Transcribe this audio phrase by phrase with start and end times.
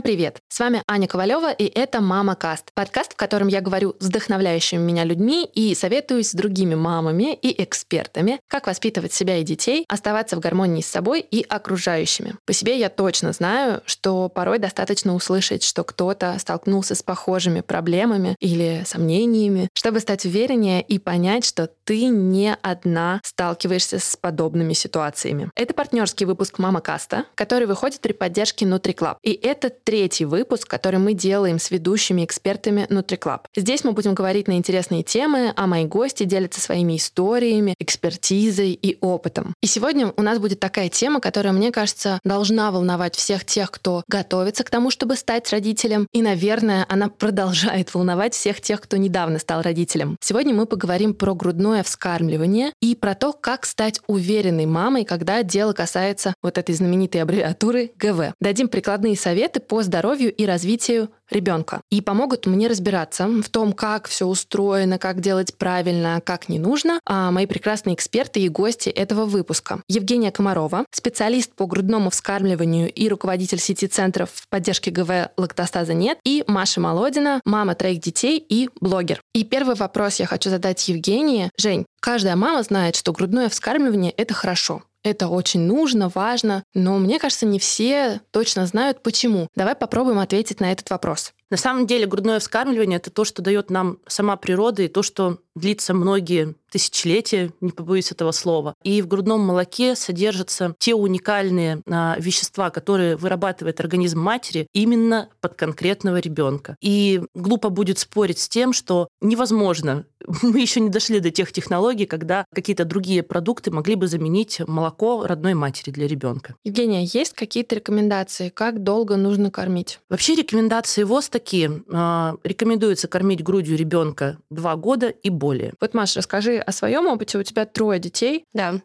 [0.00, 0.38] Всем привет!
[0.48, 2.70] С вами Аня Ковалева, и это «Мама Каст».
[2.72, 7.62] Подкаст, в котором я говорю с вдохновляющими меня людьми и советуюсь с другими мамами и
[7.62, 12.36] экспертами, как воспитывать себя и детей, оставаться в гармонии с собой и окружающими.
[12.46, 18.36] По себе я точно знаю, что порой достаточно услышать, что кто-то столкнулся с похожими проблемами
[18.40, 25.50] или сомнениями, чтобы стать увереннее и понять, что ты не одна сталкиваешься с подобными ситуациями.
[25.56, 29.16] Это партнерский выпуск «Мама Каста», который выходит при поддержке NutriClub.
[29.22, 33.40] И это третий выпуск, который мы делаем с ведущими экспертами NutriClub.
[33.56, 38.98] Здесь мы будем говорить на интересные темы, а мои гости делятся своими историями, экспертизой и
[39.00, 39.52] опытом.
[39.60, 44.04] И сегодня у нас будет такая тема, которая, мне кажется, должна волновать всех тех, кто
[44.06, 46.06] готовится к тому, чтобы стать родителем.
[46.12, 50.16] И, наверное, она продолжает волновать всех тех, кто недавно стал родителем.
[50.20, 55.72] Сегодня мы поговорим про грудное вскармливание и про то, как стать уверенной мамой, когда дело
[55.72, 58.34] касается вот этой знаменитой аббревиатуры ГВ.
[58.40, 61.80] Дадим прикладные советы по здоровью и развитию ребенка.
[61.92, 66.98] И помогут мне разбираться в том, как все устроено, как делать правильно, как не нужно,
[67.06, 69.80] а мои прекрасные эксперты и гости этого выпуска.
[69.86, 76.42] Евгения Комарова, специалист по грудному вскармливанию и руководитель сети центров поддержки ГВ «Лактостаза нет», и
[76.48, 79.20] Маша Молодина, мама троих детей и блогер.
[79.34, 81.48] И первый вопрос я хочу задать Евгении.
[81.56, 84.82] Жень, каждая мама знает, что грудное вскармливание– это хорошо.
[85.02, 89.48] Это очень нужно, важно, но мне кажется, не все точно знают почему.
[89.54, 91.32] Давай попробуем ответить на этот вопрос.
[91.50, 95.38] На самом деле грудное вскармливание– это то, что дает нам сама природа, и то, что
[95.56, 98.74] длится многие тысячелетия, не побоюсь этого слова.
[98.82, 105.54] И в грудном молоке содержатся те уникальные а, вещества, которые вырабатывает организм матери именно под
[105.54, 106.76] конкретного ребенка.
[106.80, 110.04] И глупо будет спорить с тем, что невозможно.
[110.42, 115.26] Мы еще не дошли до тех технологий, когда какие-то другие продукты могли бы заменить молоко
[115.26, 116.54] родной матери для ребенка.
[116.64, 119.98] Евгения, есть какие-то рекомендации, как долго нужно кормить?
[120.08, 121.82] Вообще рекомендации ВОЗ такие.
[121.92, 125.72] А, рекомендуется кормить грудью ребенка 2 года и более.
[125.80, 127.38] Вот, Маша, расскажи о своем опыте.
[127.38, 128.44] У тебя трое детей.
[128.52, 128.80] Да.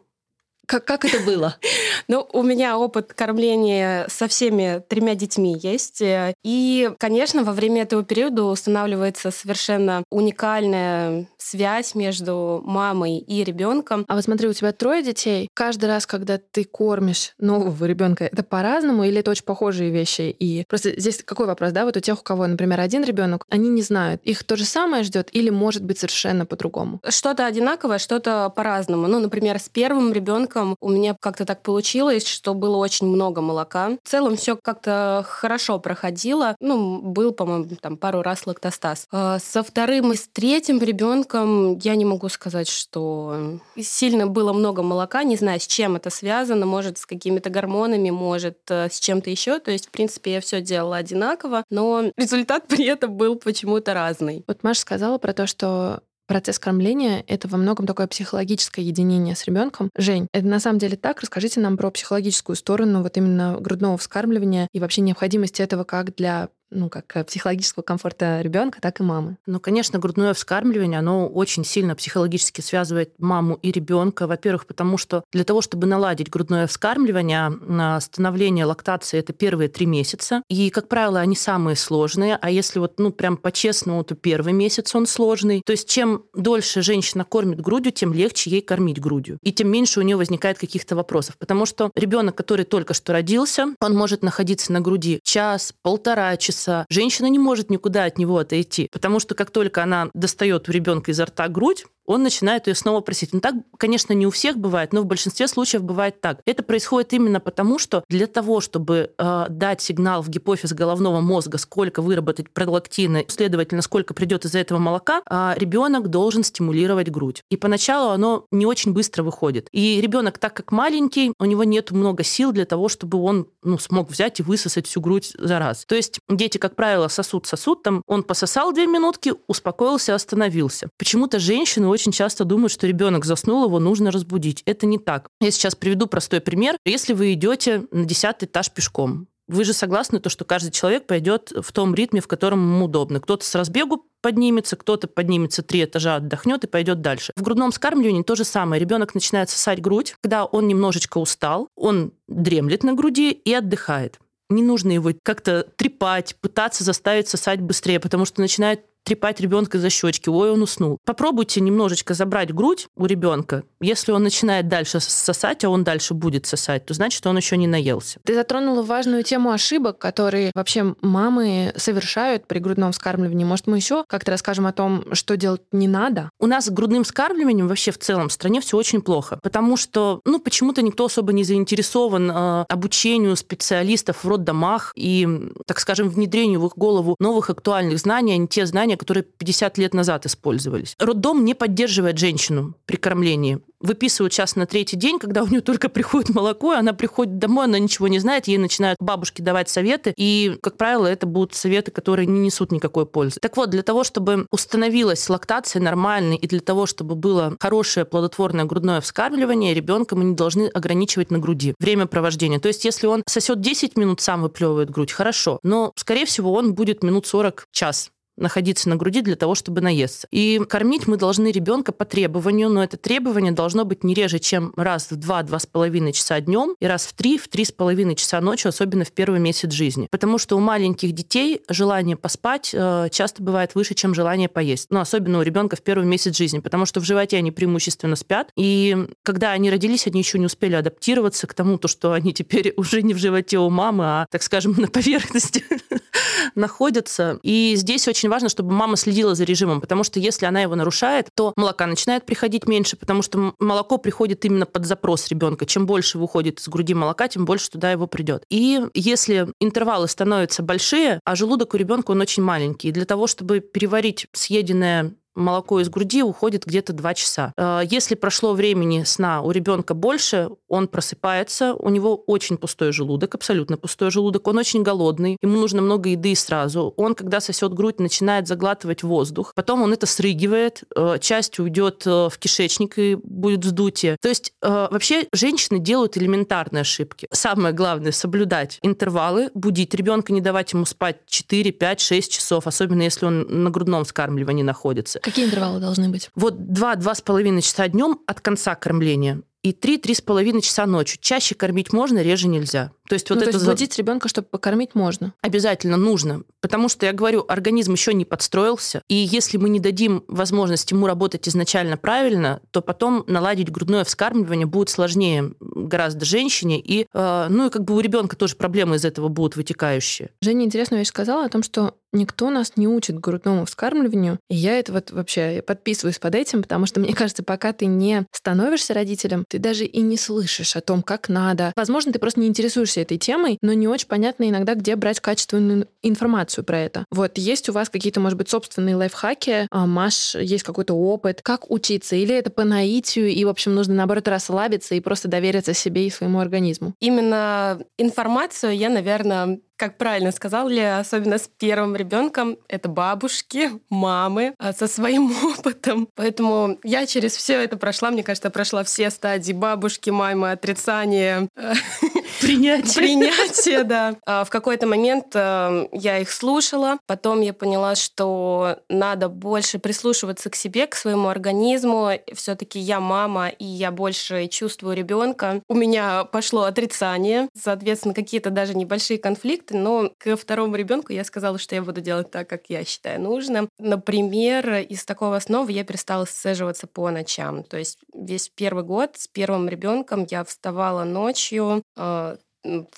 [0.66, 1.56] Как, как это было?
[2.08, 6.00] Ну, у меня опыт кормления со всеми тремя детьми есть.
[6.00, 14.04] И, конечно, во время этого периода устанавливается совершенно уникальная связь между мамой и ребенком.
[14.08, 15.48] А вот смотри, у тебя трое детей.
[15.54, 20.34] Каждый раз, когда ты кормишь нового ребенка, это по-разному или это очень похожие вещи?
[20.38, 21.84] И просто здесь какой вопрос, да?
[21.84, 25.02] Вот у тех, у кого, например, один ребенок, они не знают, их то же самое
[25.02, 27.00] ждет или может быть совершенно по-другому?
[27.08, 29.08] Что-то одинаковое, что-то по-разному.
[29.08, 33.90] Ну, например, с первым ребенком у меня как-то так получилось, что было очень много молока.
[34.02, 36.56] В целом все как-то хорошо проходило.
[36.60, 39.06] Ну, был, по-моему, там пару раз лактостаз.
[39.10, 44.52] А со вторым и с третьим ребенком ребенком я не могу сказать, что сильно было
[44.52, 48.98] много молока, не знаю, с чем это связано, может, с какими-то гормонами, может, э, с
[48.98, 49.58] чем-то еще.
[49.58, 54.44] То есть, в принципе, я все делала одинаково, но результат при этом был почему-то разный.
[54.46, 59.44] Вот Маша сказала про то, что процесс кормления— это во многом такое психологическое единение с
[59.44, 59.90] ребенком.
[59.96, 61.20] Жень, это на самом деле так?
[61.20, 66.48] Расскажите нам про психологическую сторону вот именно грудного вскармливания и вообще необходимость этого как для
[66.70, 69.36] ну, как психологического комфорта ребенка, так и мамы.
[69.46, 74.26] Ну, конечно, грудное вскармливание, оно очень сильно психологически связывает маму и ребенка.
[74.26, 79.86] Во-первых, потому что для того, чтобы наладить грудное вскармливание, а, становление лактации это первые три
[79.86, 80.42] месяца.
[80.48, 82.36] И, как правило, они самые сложные.
[82.40, 85.62] А если вот, ну, прям по-честному, то первый месяц он сложный.
[85.64, 89.38] То есть, чем дольше женщина кормит грудью, тем легче ей кормить грудью.
[89.42, 91.36] И тем меньше у нее возникает каких-то вопросов.
[91.38, 96.55] Потому что ребенок, который только что родился, он может находиться на груди час, полтора часа,
[96.56, 100.72] часа, женщина не может никуда от него отойти, потому что как только она достает у
[100.72, 103.32] ребенка изо рта грудь, он начинает ее снова просить.
[103.32, 106.40] Ну, так, конечно, не у всех бывает, но в большинстве случаев бывает так.
[106.46, 111.58] Это происходит именно потому, что для того, чтобы э, дать сигнал в гипофиз головного мозга,
[111.58, 117.42] сколько выработать пролактина, следовательно, сколько придет из-за этого молока, э, ребенок должен стимулировать грудь.
[117.50, 119.68] И поначалу оно не очень быстро выходит.
[119.72, 123.78] И ребенок, так как маленький, у него нет много сил для того, чтобы он ну,
[123.78, 125.84] смог взять и высосать всю грудь за раз.
[125.86, 130.88] То есть дети, как правило, сосут сосуд, там он пососал две минутки, успокоился, остановился.
[130.98, 134.62] Почему-то женщины очень часто думают, что ребенок заснул, его нужно разбудить.
[134.66, 135.28] Это не так.
[135.40, 136.76] Я сейчас приведу простой пример.
[136.84, 141.52] Если вы идете на десятый этаж пешком, вы же согласны, то, что каждый человек пойдет
[141.56, 143.20] в том ритме, в котором ему удобно.
[143.20, 147.32] Кто-то с разбегу поднимется, кто-то поднимется три этажа, отдохнет и пойдет дальше.
[147.36, 148.80] В грудном скармливании то же самое.
[148.80, 154.18] Ребенок начинает сосать грудь, когда он немножечко устал, он дремлет на груди и отдыхает.
[154.48, 159.88] Не нужно его как-то трепать, пытаться заставить сосать быстрее, потому что начинает трепать ребенка за
[159.88, 160.98] щечки, ой, он уснул.
[161.04, 163.62] Попробуйте немножечко забрать грудь у ребенка.
[163.80, 167.68] Если он начинает дальше сосать, а он дальше будет сосать, то значит, он еще не
[167.68, 168.18] наелся.
[168.24, 173.44] Ты затронула важную тему ошибок, которые вообще мамы совершают при грудном вскармливании.
[173.44, 176.30] Может, мы еще как-то расскажем о том, что делать не надо?
[176.40, 180.20] У нас с грудным вскармливанием вообще в целом в стране все очень плохо, потому что,
[180.24, 185.28] ну, почему-то никто особо не заинтересован э, обучению специалистов в роддомах и,
[185.64, 189.78] так скажем, внедрению в их голову новых актуальных знаний, а не те знания, которые 50
[189.78, 190.94] лет назад использовались.
[190.98, 195.88] Роддом не поддерживает женщину при кормлении выписывают сейчас на третий день, когда у нее только
[195.88, 200.12] приходит молоко, и она приходит домой, она ничего не знает, ей начинают бабушки давать советы,
[200.16, 203.38] и, как правило, это будут советы, которые не несут никакой пользы.
[203.40, 208.64] Так вот, для того, чтобы установилась лактация нормальной, и для того, чтобы было хорошее плодотворное
[208.64, 212.58] грудное вскармливание, ребенка мы не должны ограничивать на груди время провождения.
[212.58, 216.74] То есть, если он сосет 10 минут, сам выплевывает грудь, хорошо, но, скорее всего, он
[216.74, 220.26] будет минут 40, час находиться на груди для того, чтобы наесться.
[220.30, 224.72] И кормить мы должны ребенка по требованию, но это требование должно быть не реже, чем
[224.76, 228.14] раз в два-два с половиной часа днем и раз в три, в три с половиной
[228.14, 230.08] часа ночью, особенно в первый месяц жизни.
[230.10, 234.88] Потому что у маленьких детей желание поспать э, часто бывает выше, чем желание поесть.
[234.90, 238.50] Ну, особенно у ребенка в первый месяц жизни, потому что в животе они преимущественно спят.
[238.56, 242.74] И когда они родились, они еще не успели адаптироваться к тому, то, что они теперь
[242.76, 245.64] уже не в животе у мамы, а, так скажем, на поверхности
[246.54, 247.38] находятся.
[247.42, 251.28] И здесь очень важно, чтобы мама следила за режимом, потому что если она его нарушает,
[251.34, 255.66] то молока начинает приходить меньше, потому что молоко приходит именно под запрос ребенка.
[255.66, 258.44] Чем больше выходит из груди молока, тем больше туда его придет.
[258.50, 263.60] И если интервалы становятся большие, а желудок у ребенка он очень маленький, для того, чтобы
[263.60, 267.52] переварить съеденное молоко из груди уходит где-то 2 часа.
[267.56, 273.34] Э, если прошло времени сна у ребенка больше, он просыпается, у него очень пустой желудок,
[273.34, 276.94] абсолютно пустой желудок, он очень голодный, ему нужно много еды сразу.
[276.96, 282.28] Он, когда сосет грудь, начинает заглатывать воздух, потом он это срыгивает, э, часть уйдет э,
[282.30, 284.16] в кишечник и будет вздутие.
[284.20, 287.28] То есть вообще женщины делают элементарные ошибки.
[287.30, 293.02] Самое главное соблюдать интервалы, будить ребенка, не давать ему спать 4, 5, 6 часов, особенно
[293.02, 295.20] если он на грудном скармливании находится.
[295.26, 296.30] Какие интервалы должны быть?
[296.36, 301.18] Вот 2-2,5 часа днем от конца кормления и 3-3,5 часа ночью.
[301.20, 302.92] Чаще кормить можно, реже нельзя.
[303.08, 303.50] То есть вот ну, это...
[303.50, 305.34] То есть будить ребенка, чтобы покормить можно?
[305.42, 306.42] Обязательно нужно.
[306.60, 309.02] Потому что, я говорю, организм еще не подстроился.
[309.08, 314.66] И если мы не дадим возможность ему работать изначально правильно, то потом наладить грудное вскармливание
[314.66, 316.80] будет сложнее гораздо женщине.
[316.80, 320.30] И, э, ну и как бы у ребенка тоже проблемы из этого будут вытекающие.
[320.42, 324.38] Женя интересную вещь сказала о том, что никто нас не учит грудному вскармливанию.
[324.48, 328.26] И я это вот вообще подписываюсь под этим, потому что мне кажется, пока ты не
[328.32, 331.72] становишься родителем, ты даже и не слышишь о том, как надо.
[331.76, 335.88] Возможно, ты просто не интересуешься этой темой, но не очень понятно иногда, где брать качественную
[336.02, 337.04] информацию про это.
[337.10, 339.66] Вот есть у вас какие-то, может быть, собственные лайфхаки?
[339.70, 341.40] А, Маш, есть какой-то опыт?
[341.42, 342.16] Как учиться?
[342.16, 346.10] Или это по наитию, и, в общем, нужно, наоборот, расслабиться и просто довериться себе и
[346.10, 346.94] своему организму?
[347.00, 354.54] Именно информацию я, наверное, как правильно сказал ли, особенно с первым ребенком, это бабушки, мамы
[354.58, 356.08] а, со своим опытом.
[356.14, 361.48] Поэтому я через все это прошла, мне кажется, прошла все стадии бабушки, мамы, отрицания.
[362.40, 362.94] Принятие.
[362.94, 364.16] Принятие, да.
[364.26, 370.50] А, в какой-то момент а, я их слушала, потом я поняла, что надо больше прислушиваться
[370.50, 372.10] к себе, к своему организму.
[372.34, 375.62] Все-таки я мама, и я больше чувствую ребенка.
[375.68, 381.58] У меня пошло отрицание, соответственно, какие-то даже небольшие конфликты но ко второму ребенку я сказала,
[381.58, 383.68] что я буду делать так, как я считаю нужным.
[383.78, 387.62] Например, из такого основы я перестала сцеживаться по ночам.
[387.62, 392.25] То есть весь первый год с первым ребенком я вставала ночью э,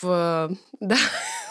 [0.01, 0.57] в...
[0.81, 0.97] Да.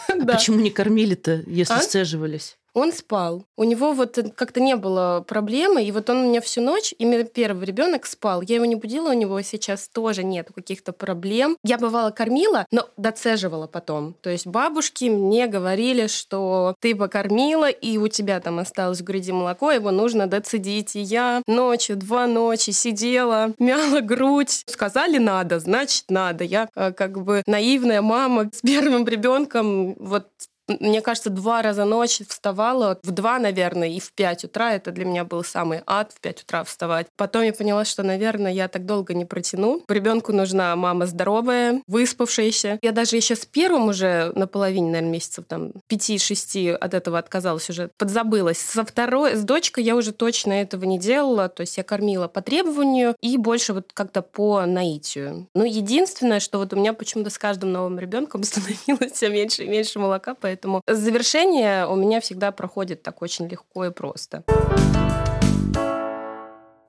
[0.08, 0.34] А да.
[0.34, 1.80] почему не кормили-то, если а?
[1.80, 2.57] сцеживались?
[2.78, 3.44] Он спал.
[3.56, 7.24] У него вот как-то не было проблемы, и вот он у меня всю ночь, именно
[7.24, 8.40] первый ребенок спал.
[8.40, 11.56] Я его не будила, у него сейчас тоже нет каких-то проблем.
[11.64, 14.14] Я бывало кормила, но доцеживала потом.
[14.20, 19.32] То есть бабушки мне говорили, что ты покормила, и у тебя там осталось в груди
[19.32, 20.94] молоко, его нужно доцедить.
[20.94, 24.62] И я ночью, два ночи сидела, мяла грудь.
[24.66, 26.44] Сказали надо, значит надо.
[26.44, 30.28] Я э, как бы наивная мама с первым ребенком вот
[30.68, 34.74] мне кажется, два раза ночь вставала, в два, наверное, и в пять утра.
[34.74, 37.06] Это для меня был самый ад, в пять утра вставать.
[37.16, 39.82] Потом я поняла, что, наверное, я так долго не протяну.
[39.88, 42.78] Ребенку нужна мама здоровая, выспавшаяся.
[42.82, 47.68] Я даже еще с первым уже на половине, наверное, месяцев, там, пяти-шести от этого отказалась
[47.70, 48.58] уже, подзабылась.
[48.58, 51.48] Со второй, с дочкой я уже точно этого не делала.
[51.48, 55.48] То есть я кормила по требованию и больше вот как-то по наитию.
[55.54, 59.68] Но единственное, что вот у меня почему-то с каждым новым ребенком становилось все меньше и
[59.68, 64.42] меньше молока, поэтому поэтому завершение у меня всегда проходит так очень легко и просто.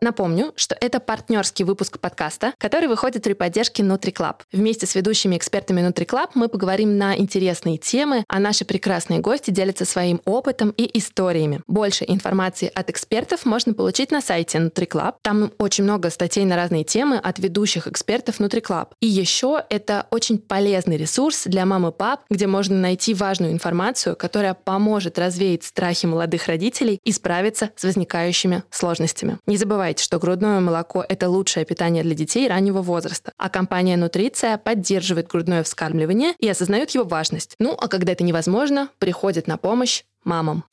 [0.02, 4.36] Напомню, что это партнерский выпуск подкаста, который выходит при поддержке NutriClub.
[4.54, 9.84] Вместе с ведущими экспертами NutriClub мы поговорим на интересные темы, а наши прекрасные гости делятся
[9.84, 11.62] своим опытом и историями.
[11.68, 15.16] Больше информации от экспертов можно получить на сайте NutriClub.
[15.22, 18.92] Там очень много статей на разные темы от ведущих экспертов NutriClub.
[19.02, 24.16] И еще это очень полезный ресурс для мам и пап, где можно найти важную информацию,
[24.16, 29.40] которая поможет развеять страхи молодых родителей и справиться с возникающими сложностями.
[29.46, 33.98] Не забывайте забывайте, что грудное молоко– это лучшее питание для детей раннего возраста, а компания
[33.98, 37.56] «Нутриция» поддерживает грудное вскармливание и осознает его важность.
[37.60, 40.64] Ну, а когда это невозможно, приходит на помощь мамам.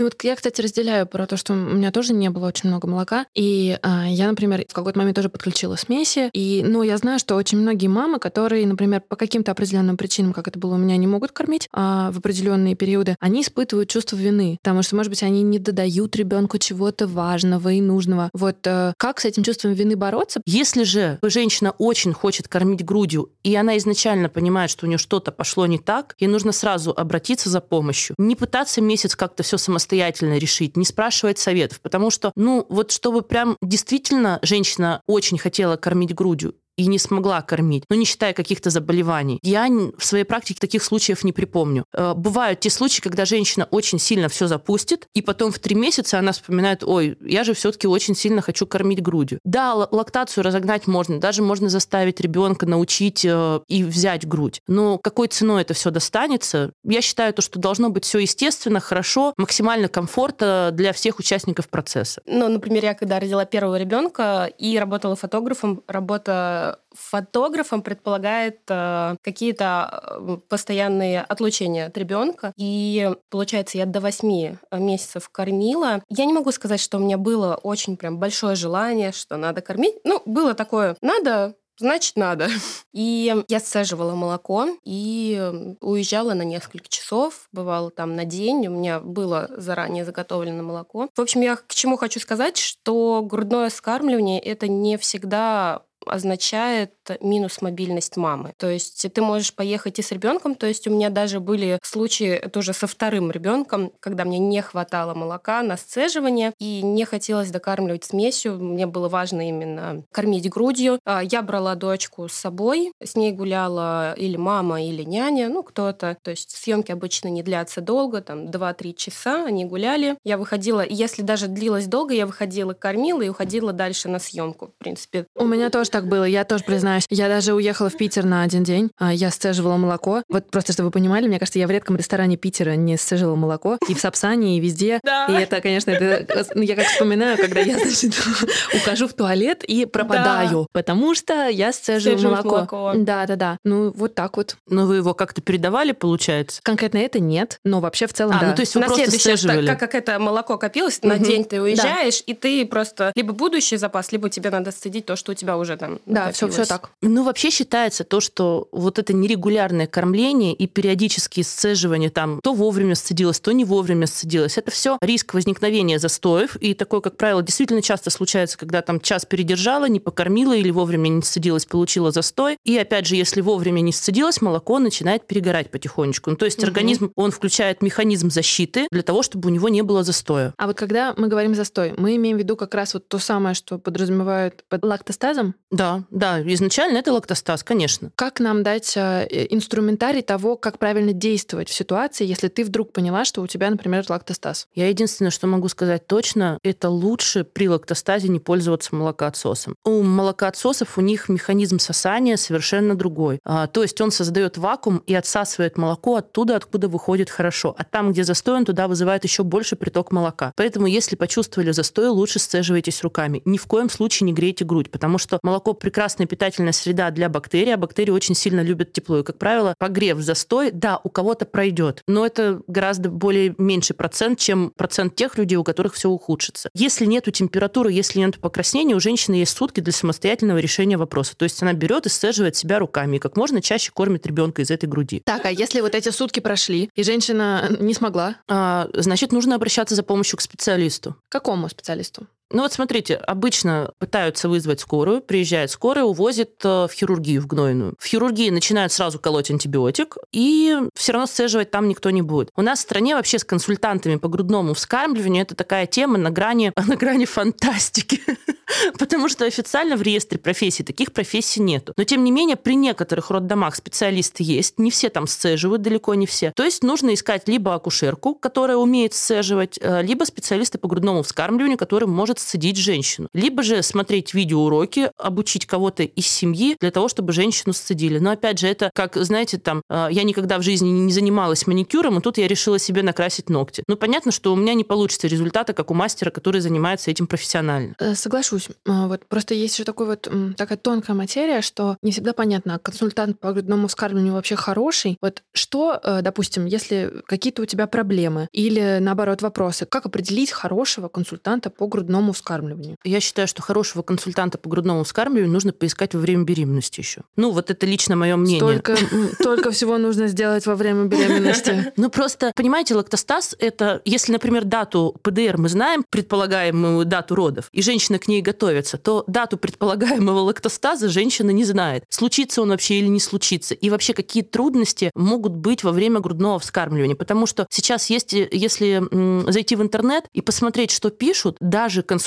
[0.00, 2.86] Ну вот я, кстати, разделяю про то, что у меня тоже не было очень много
[2.86, 3.26] молока.
[3.34, 6.30] И э, я, например, в какой-то момент тоже подключила смеси.
[6.32, 10.46] И, ну, я знаю, что очень многие мамы, которые, например, по каким-то определенным причинам, как
[10.46, 11.78] это было у меня, не могут кормить э,
[12.12, 14.58] в определенные периоды, они испытывают чувство вины.
[14.62, 18.30] Потому что, может быть, они не додают ребенку чего-то важного и нужного.
[18.34, 20.40] Вот э, как с этим чувством вины бороться?
[20.46, 25.32] Если же женщина очень хочет кормить грудью, и она изначально понимает, что у нее что-то
[25.32, 28.14] пошло не так, ей нужно сразу обратиться за помощью.
[28.16, 32.92] Не пытаться месяц как-то все самостоятельно самостоятельно решить, не спрашивать советов, потому что, ну, вот
[32.92, 38.32] чтобы прям действительно женщина очень хотела кормить грудью, и не смогла кормить, но не считая
[38.32, 39.40] каких-то заболеваний.
[39.42, 39.68] Я
[39.98, 41.84] в своей практике таких случаев не припомню.
[41.92, 46.18] Э, бывают те случаи, когда женщина очень сильно все запустит, и потом в три месяца
[46.18, 49.40] она вспоминает, ой, я же все-таки очень сильно хочу кормить грудью.
[49.44, 54.62] Да, лактацию разогнать можно, даже можно заставить ребенка научить э, и взять грудь.
[54.68, 56.72] Но какой ценой это все достанется?
[56.84, 62.22] Я считаю то, что должно быть все естественно, хорошо, максимально комфортно для всех участников процесса.
[62.24, 70.16] Ну, например, я когда родила первого ребенка и работала фотографом, работа фотографом предполагает э, какие-то
[70.20, 72.52] э, постоянные отлучения от ребенка.
[72.56, 76.02] И получается, я до 8 месяцев кормила.
[76.08, 79.96] Я не могу сказать, что у меня было очень прям большое желание, что надо кормить.
[80.04, 82.48] Ну, было такое, надо, значит, надо.
[82.92, 89.00] И я сцеживала молоко и уезжала на несколько часов, бывало там на день, у меня
[89.00, 91.08] было заранее заготовлено молоко.
[91.14, 97.62] В общем, я к чему хочу сказать, что грудное скармливание— это не всегда означает минус
[97.62, 98.52] мобильность мамы.
[98.56, 100.54] То есть ты можешь поехать и с ребенком.
[100.54, 105.14] То есть у меня даже были случаи тоже со вторым ребенком, когда мне не хватало
[105.14, 108.58] молока на сцеживание и не хотелось докармливать смесью.
[108.58, 110.98] Мне было важно именно кормить грудью.
[111.04, 116.16] А, я брала дочку с собой, с ней гуляла или мама, или няня, ну кто-то.
[116.22, 120.16] То есть съемки обычно не длятся долго, там 2-3 часа они гуляли.
[120.24, 124.68] Я выходила, если даже длилось долго, я выходила, кормила и уходила дальше на съемку.
[124.68, 125.26] В принципе.
[125.34, 126.64] У меня тоже так было, я тоже
[127.06, 127.06] признаюсь.
[127.10, 130.22] Я даже уехала в Питер на один день, а, я сцеживала молоко.
[130.28, 133.78] Вот просто, чтобы вы понимали, мне кажется, я в редком ресторане Питера не сцеживала молоко.
[133.88, 135.00] И в Сапсане, и везде.
[135.02, 135.26] Да.
[135.26, 138.14] И это, конечно, это, ну, я как вспоминаю, когда я, значит,
[138.74, 140.66] ухожу в туалет и пропадаю, да.
[140.72, 142.48] потому что я сцеживаю молоко.
[142.48, 142.92] молоко.
[142.96, 143.58] Да, да, да.
[143.64, 144.56] Ну, вот так вот.
[144.68, 146.60] Но вы его как-то передавали, получается?
[146.62, 148.46] Конкретно это нет, но вообще в целом, а, да.
[148.48, 149.66] ну то есть вы на просто сцеживали.
[149.66, 151.08] Так, как, как это молоко копилось, угу.
[151.08, 152.32] на день ты уезжаешь, да.
[152.32, 155.76] и ты просто либо будущий запас, либо тебе надо сцедить то, что у тебя уже
[155.76, 156.87] там Да, все, все так.
[157.00, 162.94] Ну, вообще считается то, что вот это нерегулярное кормление и периодические сцеживания там то вовремя
[162.94, 164.58] сцедилось, то не вовремя сцедилось.
[164.58, 166.56] Это все риск возникновения застоев.
[166.56, 171.08] И такое, как правило, действительно часто случается, когда там час передержала, не покормила или вовремя
[171.08, 172.56] не сцедилась, получила застой.
[172.64, 176.30] И опять же, если вовремя не сцедилось, молоко начинает перегорать потихонечку.
[176.30, 176.66] Ну, то есть угу.
[176.66, 180.52] организм, он включает механизм защиты для того, чтобы у него не было застоя.
[180.56, 183.54] А вот когда мы говорим застой, мы имеем в виду как раз вот то самое,
[183.54, 185.54] что подразумевают под лактостазом?
[185.70, 188.10] Да, да, изначально это лактостаз, конечно.
[188.14, 193.24] Как нам дать э, инструментарий того, как правильно действовать в ситуации, если ты вдруг поняла,
[193.24, 194.68] что у тебя, например, лактостаз?
[194.74, 199.74] Я единственное, что могу сказать точно, это лучше при лактостазе не пользоваться молокоотсосом.
[199.84, 203.40] У молокоотсосов у них механизм сосания совершенно другой.
[203.44, 207.74] А, то есть он создает вакуум и отсасывает молоко оттуда, откуда выходит хорошо.
[207.78, 210.52] А там, где застой, он туда вызывает еще больше приток молока.
[210.56, 213.42] Поэтому, если почувствовали застой, лучше сцеживайтесь руками.
[213.44, 216.26] Ни в коем случае не грейте грудь, потому что молоко прекрасная
[216.58, 219.18] питательная среда для бактерий, а бактерии очень сильно любят тепло.
[219.18, 224.38] И, как правило, погрев, застой, да, у кого-то пройдет, но это гораздо более меньший процент,
[224.38, 226.68] чем процент тех людей, у которых все ухудшится.
[226.74, 231.36] Если нет температуры, если нет покраснения, у женщины есть сутки для самостоятельного решения вопроса.
[231.36, 234.70] То есть она берет и сцеживает себя руками и как можно чаще кормит ребенка из
[234.70, 235.20] этой груди.
[235.24, 238.36] Так, а если вот эти сутки прошли, и женщина не смогла?
[238.48, 241.16] А, значит, нужно обращаться за помощью к специалисту.
[241.28, 242.26] К какому специалисту?
[242.50, 247.94] Ну вот смотрите, обычно пытаются вызвать скорую, приезжает скорая, увозит э, в хирургию в гнойную.
[247.98, 252.50] В хирургии начинают сразу колоть антибиотик, и все равно сцеживать там никто не будет.
[252.56, 256.72] У нас в стране вообще с консультантами по грудному вскармливанию это такая тема на грани,
[256.86, 258.22] на грани фантастики.
[258.98, 261.92] Потому что официально в реестре профессий таких профессий нету.
[261.96, 266.26] Но тем не менее, при некоторых роддомах специалисты есть, не все там сцеживают, далеко не
[266.26, 266.52] все.
[266.54, 271.78] То есть нужно искать либо акушерку, которая умеет сцеживать, э, либо специалиста по грудному вскармливанию,
[271.78, 273.28] который может сцедить женщину.
[273.32, 278.18] Либо же смотреть видеоуроки, обучить кого-то из семьи для того, чтобы женщину сцедили.
[278.18, 282.18] Но опять же, это как, знаете, там, э, я никогда в жизни не занималась маникюром,
[282.18, 283.82] и тут я решила себе накрасить ногти.
[283.88, 287.94] Ну, понятно, что у меня не получится результата, как у мастера, который занимается этим профессионально.
[287.98, 288.68] Э, соглашусь.
[288.86, 292.78] А, вот просто есть же такой вот такая тонкая материя, что не всегда понятно, а
[292.78, 295.16] консультант по грудному вскармливанию вообще хороший.
[295.20, 301.70] Вот что, допустим, если какие-то у тебя проблемы или, наоборот, вопросы, как определить хорошего консультанта
[301.70, 302.96] по грудному вскармливанию?
[303.04, 307.22] Я считаю, что хорошего консультанта по грудному вскармливанию нужно поискать во время беременности еще.
[307.36, 308.60] Ну, вот это лично мое мнение.
[308.60, 308.96] Столько,
[309.42, 311.92] только всего нужно сделать во время беременности.
[311.96, 317.82] Ну, просто, понимаете, лактостаз– это, если, например, дату ПДР мы знаем, предполагаемую дату родов, и
[317.82, 323.08] женщина к ней готовится, то дату предполагаемого лактостаза женщина не знает, случится он вообще или
[323.08, 327.16] не случится, и вообще какие трудности могут быть во время грудного вскармливания.
[327.16, 329.02] Потому что сейчас есть, если
[329.50, 332.17] зайти в интернет и посмотреть, что пишут, даже консультанты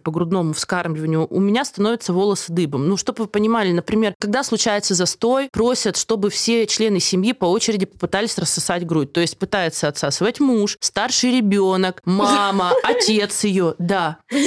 [0.00, 2.88] по грудному вскармливанию, у меня становятся волосы дыбом.
[2.88, 7.86] Ну, чтобы вы понимали, например, когда случается застой, просят, чтобы все члены семьи по очереди
[7.86, 9.12] попытались рассосать грудь.
[9.12, 13.74] То есть пытается отсасывать муж, старший ребенок, мама, отец ее.
[13.78, 14.18] Да.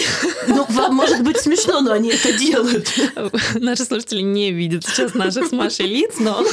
[0.46, 2.94] Ну, вам может быть смешно, но они это делают.
[3.56, 6.44] Наши слушатели не видят сейчас наших с Машей лиц, но,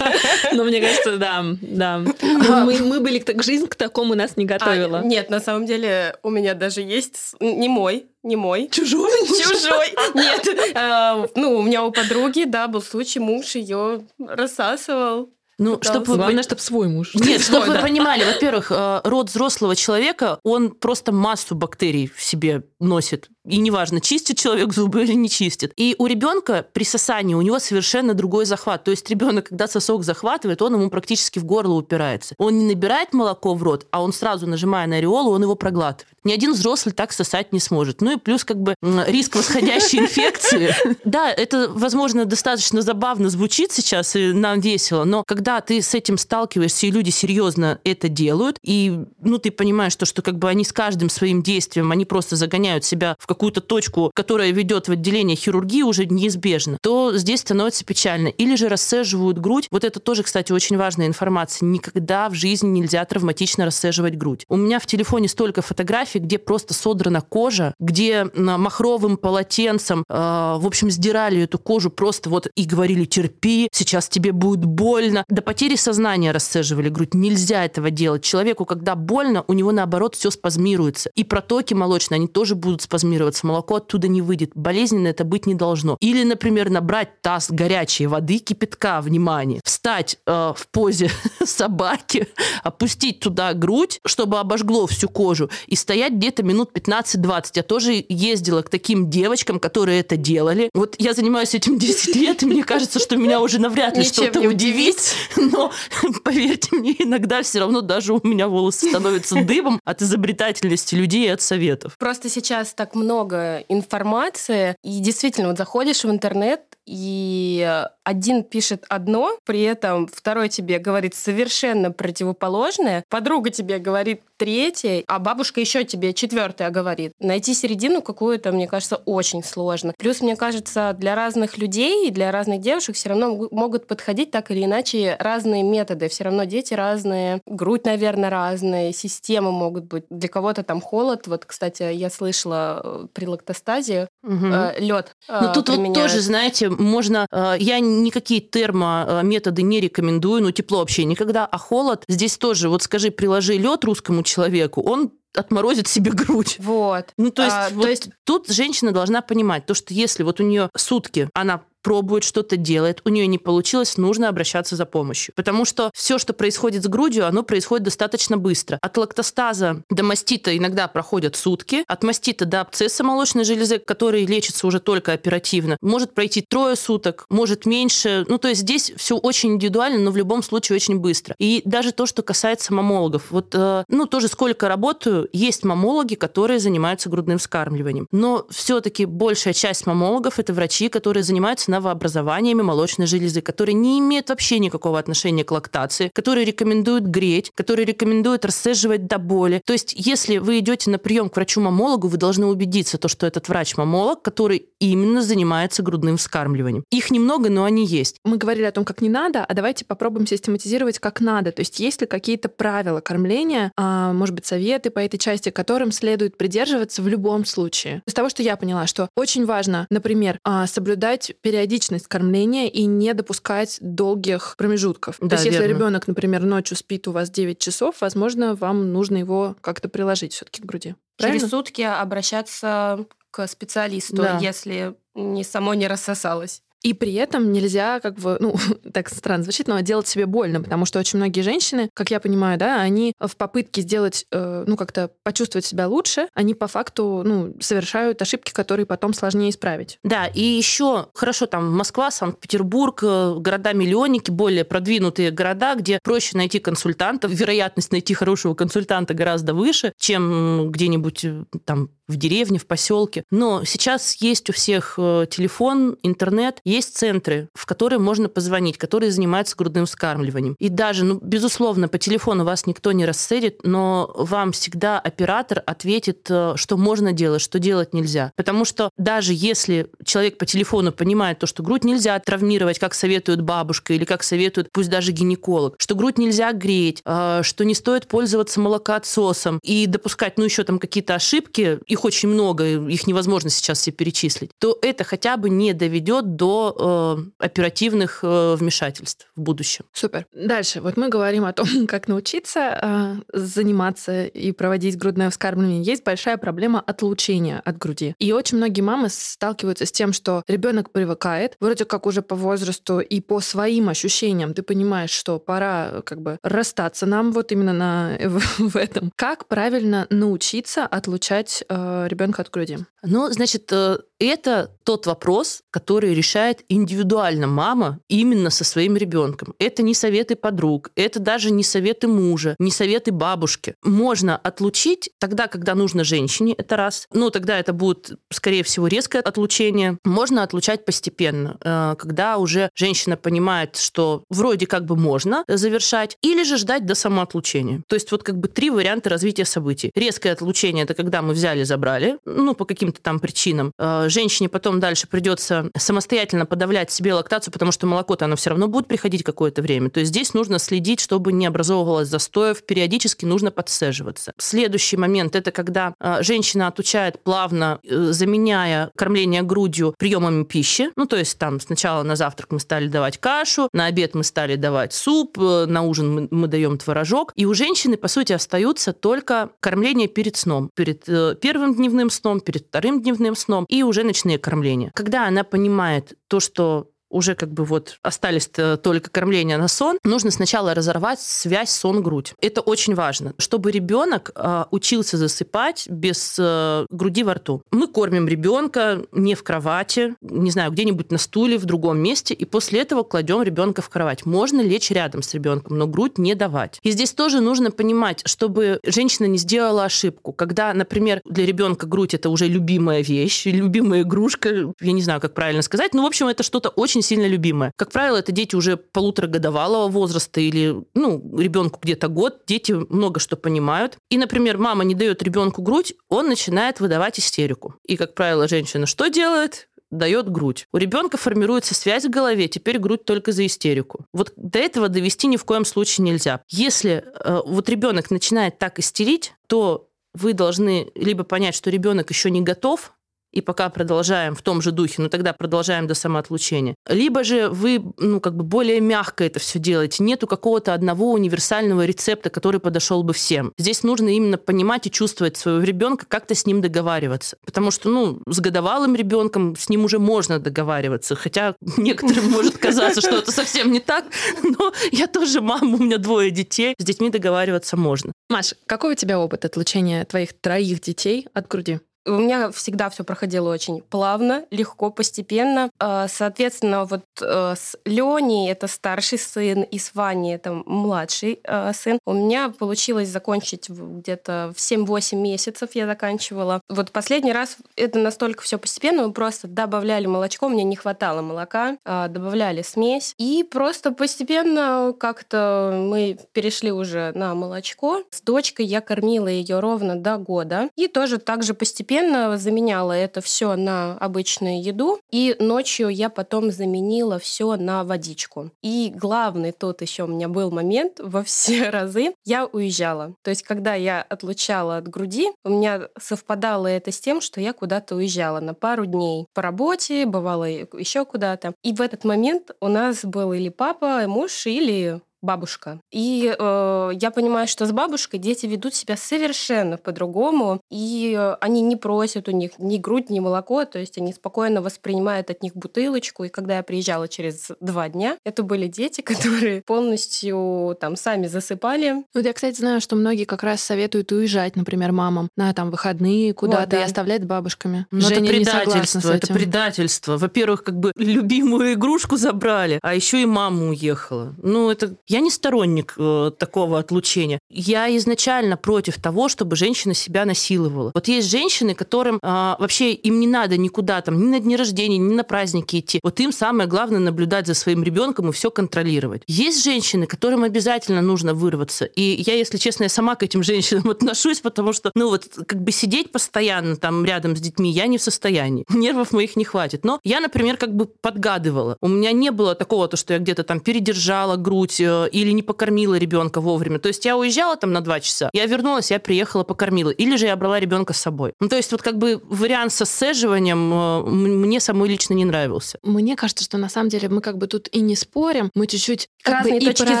[0.52, 1.98] но мне кажется, да, да.
[2.22, 5.00] Мы, мы были, жизнь к такому нас не готовила.
[5.00, 8.68] А, нет, на самом деле у меня даже есть не мой, не мой.
[8.70, 9.10] Чужой?
[9.26, 9.94] Чужой.
[10.14, 10.46] Нет.
[10.74, 15.30] Э, ну, у меня у подруги, да, был случай, муж ее рассасывал.
[15.60, 17.14] Ну, чтобы Главное, чтобы свой муж.
[17.14, 22.64] Нет, чтобы вы понимали, во-первых, э, род взрослого человека, он просто массу бактерий в себе
[22.78, 23.28] носит.
[23.50, 25.72] И неважно, чистит человек зубы или не чистит.
[25.76, 28.84] И у ребенка при сосании у него совершенно другой захват.
[28.84, 32.34] То есть ребенок, когда сосок захватывает, он ему практически в горло упирается.
[32.38, 36.14] Он не набирает молоко в рот, а он сразу, нажимая на ореолу, он его проглатывает.
[36.22, 38.00] Ни один взрослый так сосать не сможет.
[38.00, 38.74] Ну и плюс как бы
[39.06, 40.74] риск восходящей инфекции.
[41.04, 46.18] Да, это, возможно, достаточно забавно звучит сейчас, и нам весело, но когда ты с этим
[46.18, 50.64] сталкиваешься, и люди серьезно это делают, и ну ты понимаешь, что, что как бы они
[50.64, 55.34] с каждым своим действием, они просто загоняют себя в какую-то точку, которая ведет в отделение
[55.34, 58.28] хирургии уже неизбежно, то здесь становится печально.
[58.28, 59.66] Или же рассаживают грудь.
[59.70, 61.66] Вот это тоже, кстати, очень важная информация.
[61.66, 64.44] Никогда в жизни нельзя травматично рассаживать грудь.
[64.50, 70.66] У меня в телефоне столько фотографий, где просто содрана кожа, где махровым полотенцем, э, в
[70.66, 75.24] общем, сдирали эту кожу просто вот и говорили, терпи, сейчас тебе будет больно.
[75.30, 77.14] До потери сознания рассаживали грудь.
[77.14, 78.22] Нельзя этого делать.
[78.22, 81.10] Человеку, когда больно, у него наоборот все спазмируется.
[81.14, 84.52] И протоки молочные, они тоже будут спазмироваться консумироваться, молоко оттуда не выйдет.
[84.54, 85.96] Болезненно это быть не должно.
[86.00, 91.10] Или, например, набрать таз горячей воды, кипятка, внимание, встать э, в позе
[91.44, 92.26] собаки,
[92.62, 97.44] опустить туда грудь, чтобы обожгло всю кожу, и стоять где-то минут 15-20.
[97.54, 100.70] Я тоже ездила к таким девочкам, которые это делали.
[100.74, 104.40] Вот я занимаюсь этим 10 лет, и мне кажется, что меня уже навряд ли что-то
[104.40, 105.72] удивить, но
[106.24, 111.28] поверьте мне, иногда все равно даже у меня волосы становятся дыбом от изобретательности людей и
[111.28, 111.96] от советов.
[111.98, 118.84] Просто сейчас так много много информации, и действительно, вот заходишь в интернет, и один пишет
[118.88, 125.84] одно, при этом второй тебе говорит совершенно противоположное, подруга тебе говорит третье, а бабушка еще
[125.84, 127.12] тебе четвертое говорит.
[127.20, 129.92] Найти середину какую-то, мне кажется, очень сложно.
[129.98, 134.50] Плюс, мне кажется, для разных людей и для разных девушек все равно могут подходить так
[134.50, 136.08] или иначе разные методы.
[136.08, 140.04] Все равно дети разные, грудь, наверное, разные, системы могут быть.
[140.08, 141.26] Для кого-то там холод.
[141.26, 144.46] Вот, кстати, я слышала э, при лактостазе угу.
[144.46, 145.16] э, лед.
[145.28, 147.26] Э, Но тут вот тоже, знаете, можно...
[147.30, 152.82] Э, я никакие термометоды не рекомендую, ну, тепло вообще никогда, а холод здесь тоже, вот
[152.82, 156.56] скажи, приложи лед русскому человеку, он отморозит себе грудь.
[156.58, 157.12] Вот.
[157.16, 160.40] Ну, то есть, а, вот то есть тут женщина должна понимать, то, что если вот
[160.40, 165.34] у нее сутки она пробует, что-то делает, у нее не получилось, нужно обращаться за помощью.
[165.34, 168.78] Потому что все, что происходит с грудью, оно происходит достаточно быстро.
[168.82, 174.66] От лактостаза до мастита иногда проходят сутки, от мастита до абсцесса молочной железы, который лечится
[174.66, 178.24] уже только оперативно, может пройти трое суток, может меньше.
[178.28, 181.34] Ну, то есть здесь все очень индивидуально, но в любом случае очень быстро.
[181.38, 183.30] И даже то, что касается мамологов.
[183.30, 188.06] Вот, э, ну, тоже сколько работаю, есть мамологи, которые занимаются грудным вскармливанием.
[188.12, 194.28] Но все-таки большая часть мамологов– это врачи, которые занимаются новообразованиями молочной железы, которые не имеют
[194.28, 199.62] вообще никакого отношения к лактации, которые рекомендуют греть, которые рекомендуют расцеживать до боли.
[199.64, 203.48] То есть, если вы идете на прием к врачу-мамологу, вы должны убедиться, то, что этот
[203.48, 206.84] врач-мамолог, который именно занимается грудным вскармливанием.
[206.90, 208.16] Их немного, но они есть.
[208.24, 211.52] Мы говорили о том, как не надо, а давайте попробуем систематизировать, как надо.
[211.52, 215.92] То есть есть ли какие-то правила кормления, а, может быть, советы по этой части, которым
[215.92, 218.02] следует придерживаться в любом случае?
[218.06, 223.12] Из того, что я поняла, что очень важно, например, а, соблюдать периодичность кормления и не
[223.12, 225.16] допускать долгих промежутков.
[225.20, 225.56] Да, То есть верно.
[225.58, 230.32] если ребенок, например, ночью спит у вас 9 часов, возможно, вам нужно его как-то приложить
[230.32, 230.94] все-таки к груди.
[231.18, 231.38] Правильно?
[231.38, 234.38] Через сутки обращаться к специалисту, да.
[234.38, 236.62] если не само не рассосалось.
[236.82, 238.54] И при этом нельзя, как бы, ну,
[238.92, 242.58] так странно звучит, но делать себе больно, потому что очень многие женщины, как я понимаю,
[242.58, 247.54] да, они в попытке сделать, э, ну, как-то почувствовать себя лучше, они по факту, ну,
[247.60, 249.98] совершают ошибки, которые потом сложнее исправить.
[250.04, 256.58] Да, и еще, хорошо, там Москва, Санкт-Петербург, э, города-миллионники, более продвинутые города, где проще найти
[256.58, 263.24] консультанта, вероятность найти хорошего консультанта гораздо выше, чем где-нибудь э, там в деревне, в поселке.
[263.30, 269.10] Но сейчас есть у всех э, телефон, интернет, есть центры, в которые можно позвонить, которые
[269.10, 270.56] занимаются грудным вскармливанием.
[270.58, 276.26] И даже, ну, безусловно, по телефону вас никто не рассерит, но вам всегда оператор ответит,
[276.28, 278.32] э, что можно делать, что делать нельзя.
[278.36, 283.40] Потому что даже если человек по телефону понимает то, что грудь нельзя травмировать, как советует
[283.42, 288.08] бабушка или как советует пусть даже гинеколог, что грудь нельзя греть, э, что не стоит
[288.08, 293.50] пользоваться молокоотсосом и допускать, ну, еще там какие-то ошибки, их их очень много, их невозможно
[293.50, 299.40] сейчас все перечислить, то это хотя бы не доведет до э, оперативных э, вмешательств в
[299.40, 299.84] будущем.
[299.92, 300.26] Супер.
[300.34, 300.80] Дальше.
[300.80, 305.82] Вот мы говорим о том, как научиться э, заниматься и проводить грудное вскармливание.
[305.82, 308.14] Есть большая проблема отлучения от груди.
[308.18, 313.00] И очень многие мамы сталкиваются с тем, что ребенок привыкает, вроде как уже по возрасту
[313.00, 318.18] и по своим ощущениям ты понимаешь, что пора как бы расстаться нам вот именно на,
[318.24, 319.12] в, в этом.
[319.16, 322.78] Как правильно научиться отлучать э, Э, ребенка от груди?
[323.02, 329.54] Ну, значит, э, это тот вопрос, который решает индивидуально мама именно со своим ребенком.
[329.58, 333.74] Это не советы подруг, это даже не советы мужа, не советы бабушки.
[333.82, 337.06] Можно отлучить тогда, когда нужно женщине, это раз.
[337.12, 339.98] Ну, тогда это будет, скорее всего, резкое отлучение.
[340.04, 346.42] Можно отлучать постепенно, э, когда уже женщина понимает, что вроде как бы можно завершать, или
[346.42, 347.82] же ждать до самоотлучения.
[347.86, 349.90] То есть вот как бы три варианта развития событий.
[349.94, 354.80] Резкое отлучение– это когда мы взяли, забрали, ну, по каким-то там причинам э, женщине потом
[354.80, 359.62] дальше придется самостоятельно подавлять себе лактацию, потому что молоко-то оно все равно будет приходить какое-то
[359.62, 359.90] время.
[359.90, 364.32] То есть здесь нужно следить, чтобы не образовывалось застоев, периодически нужно подсаживаться.
[364.38, 370.90] Следующий момент– это когда э, женщина отучает плавно, э, заменяя кормление грудью приемами пищи.
[370.96, 374.56] Ну, то есть там сначала на завтрак мы стали давать кашу, на обед мы стали
[374.56, 377.32] давать суп, э, на ужин мы, мы даем творожок.
[377.36, 380.70] И у женщины, по сути, остаются только кормление перед сном.
[380.74, 381.04] Перед
[381.40, 384.90] первым дневным сном, перед вторым дневным сном и уже ночные кормления.
[384.94, 390.30] Когда она понимает то, что уже как бы вот остались только кормление на сон, нужно
[390.30, 392.34] сначала разорвать связь сон-грудь.
[392.40, 397.62] Это очень важно, чтобы ребенок э, учился засыпать без э, груди во рту.
[397.70, 402.44] Мы кормим ребенка не в кровати, не знаю, где-нибудь на стуле в другом месте, и
[402.44, 404.26] после этого кладем ребенка в кровать.
[404.26, 406.78] Можно лечь рядом с ребенком, но грудь не давать.
[406.82, 412.14] И здесь тоже нужно понимать, чтобы женщина не сделала ошибку, когда, например, для ребенка грудь
[412.14, 416.28] это уже любимая вещь, любимая игрушка, я не знаю, как правильно сказать, но в общем
[416.28, 417.72] это что-то очень очень сильно любимое.
[417.76, 422.42] Как правило, это дети уже полуторагодовалого возраста или, ну, ребенку где-то год.
[422.46, 423.96] Дети много что понимают.
[424.10, 427.74] И, например, мама не дает ребенку грудь, он начинает выдавать истерику.
[427.86, 429.66] И, как правило, женщина что делает?
[429.90, 430.68] дает грудь.
[430.72, 434.04] У ребенка формируется связь в голове, теперь грудь только за истерику.
[434.12, 436.42] Вот до этого довести ни в коем случае нельзя.
[436.48, 442.30] Если э, вот ребенок начинает так истерить, то вы должны либо понять, что ребенок еще
[442.30, 442.92] не готов
[443.32, 446.74] и пока продолжаем в том же духе, но тогда продолжаем до самоотлучения.
[446.88, 450.02] Либо же вы, ну, как бы более мягко это все делаете.
[450.02, 453.52] Нету какого-то одного универсального рецепта, который подошел бы всем.
[453.58, 457.36] Здесь нужно именно понимать и чувствовать своего ребенка, как-то с ним договариваться.
[457.44, 461.14] Потому что, ну, с годовалым ребенком с ним уже можно договариваться.
[461.14, 464.04] Хотя некоторым может казаться, что это совсем не так,
[464.42, 468.12] но я тоже мама, у меня двое детей, с детьми договариваться можно.
[468.28, 471.80] Маш, какой у тебя опыт отлучения твоих троих детей от груди?
[472.06, 475.70] У меня всегда все проходило очень плавно, легко, постепенно.
[475.78, 481.72] А, соответственно, вот э, с Леней это старший сын, и с Ваней это младший э,
[481.74, 481.98] сын.
[482.06, 486.62] У меня получилось закончить где-то в 7-8 месяцев я заканчивала.
[486.70, 491.76] Вот последний раз это настолько все постепенно, мы просто добавляли молочко, мне не хватало молока,
[491.84, 498.02] а, добавляли смесь, и просто постепенно как-то мы перешли уже на молочко.
[498.10, 502.92] С дочкой я кормила ее ровно до года, и тоже так же постепенно постепенно заменяла
[502.92, 508.52] это все на обычную еду, и ночью я потом заменила все на водичку.
[508.62, 513.16] И главный тот еще у меня был момент во все разы, я уезжала.
[513.22, 517.52] То есть, когда я отлучала от груди, у меня совпадало это с тем, что я
[517.52, 521.54] куда-то уезжала на пару дней по работе, бывало еще куда-то.
[521.64, 525.80] И в этот момент у нас был или папа, муж, или бабушка.
[525.90, 531.60] И э, я понимаю, что с бабушкой дети ведут себя совершенно по-другому, и э, они
[531.60, 535.54] не просят у них ни грудь, ни молоко, то есть они спокойно воспринимают от них
[535.54, 536.24] бутылочку.
[536.24, 542.04] И когда я приезжала через два дня, это были дети, которые полностью там сами засыпали.
[542.14, 546.32] Вот я, кстати, знаю, что многие как раз советуют уезжать, например, мамам на там выходные
[546.34, 546.80] куда-то вот, да.
[546.80, 547.86] и оставлять с бабушками.
[547.90, 550.16] Но Женя это предательство, это предательство.
[550.16, 554.34] Во-первых, как бы любимую игрушку забрали, а еще и мама уехала.
[554.42, 557.40] Ну, это я не сторонник э, такого отлучения.
[557.50, 560.92] Я изначально против того, чтобы женщина себя насиловала.
[560.94, 564.98] Вот есть женщины, которым э, вообще им не надо никуда там, ни на дни рождения,
[564.98, 565.98] ни на праздники идти.
[566.04, 569.22] Вот им самое главное наблюдать за своим ребенком и все контролировать.
[569.26, 571.86] Есть женщины, которым обязательно нужно вырваться.
[571.86, 575.60] И я, если честно, я сама к этим женщинам отношусь, потому что, ну вот, как
[575.60, 578.64] бы сидеть постоянно там рядом с детьми я не в состоянии.
[578.72, 579.84] Нервов моих не хватит.
[579.84, 581.76] Но я, например, как бы подгадывала.
[581.80, 585.42] У меня не было такого, то, что я где-то там передержала грудь э, или не
[585.42, 586.78] покормила ребенка вовремя.
[586.78, 589.90] То есть я уезжала там на два часа, я вернулась, я приехала, покормила.
[589.90, 591.32] Или же я брала ребенка с собой.
[591.40, 595.78] Ну, то есть вот как бы вариант со сцеживанием э, мне самой лично не нравился.
[595.82, 599.08] Мне кажется, что на самом деле мы как бы тут и не спорим, мы чуть-чуть
[599.22, 600.00] как Разные бы и про зрения.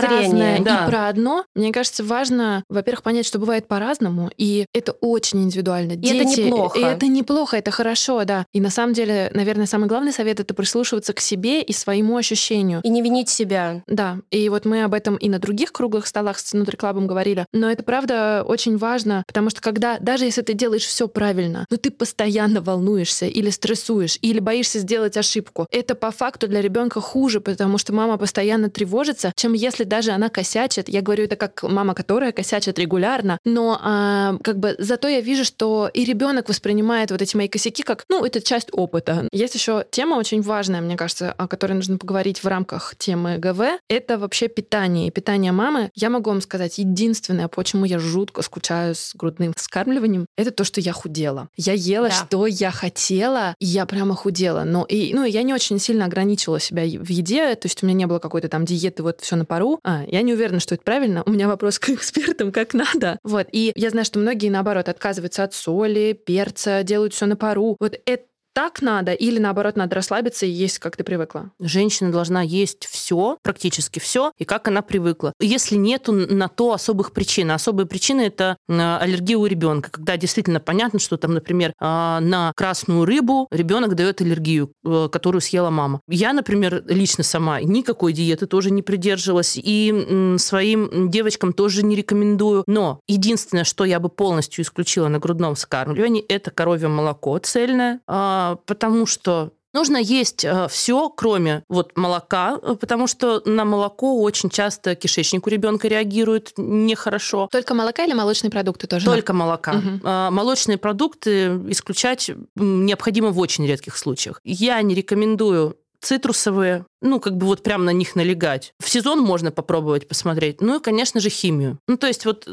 [0.00, 0.84] разное, да.
[0.84, 1.44] и про одно.
[1.54, 5.92] Мне кажется, важно, во-первых, понять, что бывает по-разному, и это очень индивидуально.
[5.92, 6.78] И Дети, это неплохо.
[6.78, 8.46] И это неплохо, это хорошо, да.
[8.52, 12.80] И на самом деле, наверное, самый главный совет— это прислушиваться к себе и своему ощущению.
[12.82, 13.82] И не винить себя.
[13.86, 17.46] Да, и вот мы об этом и на других круглых столах с Нутриклабом говорили.
[17.52, 21.76] Но это правда очень важно, потому что когда, даже если ты делаешь все правильно, но
[21.76, 27.40] ты постоянно волнуешься или стрессуешь, или боишься сделать ошибку, это по факту для ребенка хуже,
[27.40, 30.88] потому что мама постоянно тревожится, чем если даже она косячит.
[30.88, 35.44] Я говорю это как мама, которая косячит регулярно, но а, как бы зато я вижу,
[35.44, 39.28] что и ребенок воспринимает вот эти мои косяки как, ну, это часть опыта.
[39.30, 43.78] Есть еще тема очень важная, мне кажется, о которой нужно поговорить в рамках темы ГВ.
[43.88, 44.79] Это вообще питание.
[44.88, 50.26] И питание мамы, я могу вам сказать, единственное, почему я жутко скучаю с грудным вскармливанием,
[50.36, 51.48] это то, что я худела.
[51.56, 52.14] Я ела, да.
[52.14, 54.64] что я хотела, и я прямо худела.
[54.64, 57.96] Но и, ну, я не очень сильно ограничивала себя в еде, то есть у меня
[57.96, 59.80] не было какой-то там диеты, вот все на пару.
[59.84, 61.22] А, я не уверена, что это правильно.
[61.26, 63.18] У меня вопрос к экспертам, как надо.
[63.22, 63.46] Вот.
[63.52, 67.76] И я знаю, что многие, наоборот, отказываются от соли, перца, делают все на пару.
[67.80, 71.50] Вот это так надо, или наоборот, надо расслабиться и есть, как ты привыкла?
[71.58, 75.32] Женщина должна есть все, практически все, и как она привыкла.
[75.40, 80.60] Если нету на то особых причин, а особые причины это аллергия у ребенка, когда действительно
[80.60, 86.00] понятно, что там, например, а, на красную рыбу ребенок дает аллергию, э, которую съела мама.
[86.08, 92.64] Я, например, лично сама никакой диеты тоже не придерживалась, и своим девочкам тоже не рекомендую.
[92.66, 98.39] Но единственное, что я бы полностью исключила на грудном вскармливании, это коровье молоко цельное, а,
[98.66, 104.50] потому что Нужно есть э, все, кроме вот молока, э, потому что на молоко очень
[104.50, 107.48] часто кишечник у ребенка реагирует нехорошо.
[107.52, 109.06] Только молока или молочные продукты тоже?
[109.06, 109.72] Только молока.
[109.72, 110.08] Угу.
[110.08, 114.40] Молочные продукты исключать необходимо в очень редких случаях.
[114.42, 118.74] Я не рекомендую цитрусовые, ну, как бы вот прям на них налегать.
[118.78, 120.60] В сезон можно попробовать посмотреть.
[120.60, 121.78] Ну и, конечно же, химию.
[121.86, 122.48] Ну, то есть вот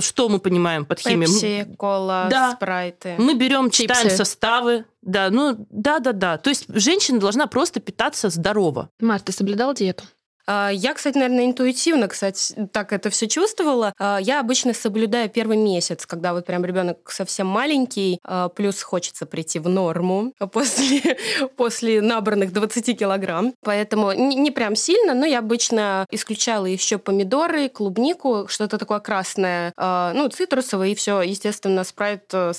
[0.00, 1.26] что мы понимаем под химией?
[1.26, 2.52] Пепси, кола, да.
[2.52, 3.14] спрайты.
[3.18, 4.16] Мы берем, читаем Чипсы.
[4.16, 4.84] составы.
[5.02, 6.38] Да, ну, да-да-да.
[6.38, 8.90] То есть женщина должна просто питаться здорово.
[9.00, 10.04] Марта, ты соблюдала диету?
[10.48, 13.92] А, я, кстати, наверное, интуитивно, кстати, так это все чувствовала.
[13.98, 19.26] А, я обычно соблюдаю первый месяц, когда вот прям ребенок совсем маленький, а, плюс хочется
[19.26, 21.18] прийти в норму после,
[21.56, 23.52] после набранных 20 килограмм.
[23.62, 29.72] Поэтому не, не прям сильно, но я обычно исключала еще помидоры, клубнику, что-то такое красное,
[29.76, 32.52] ну, цитрусовое, и все, естественно, спрайт э,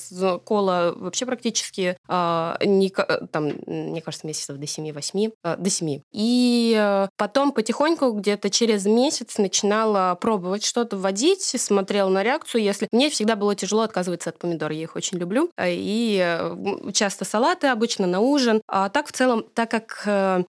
[0.43, 2.89] кола вообще практически не,
[3.32, 6.02] там, мне кажется, месяцев до 7-8, до 7.
[6.12, 12.63] И э, потом потихоньку, где-то через месяц, начинала пробовать что-то вводить, смотрела на реакцию.
[12.63, 15.50] Если мне всегда было тяжело отказываться от помидор, я их очень люблю.
[15.58, 18.62] Э, и э, часто салаты обычно на ужин.
[18.68, 20.04] А так в целом, так как